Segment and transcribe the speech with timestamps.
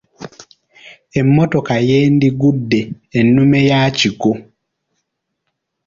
[1.19, 2.81] Emmotoka yeeeindiggudde
[3.19, 4.31] ennume y'akigwo.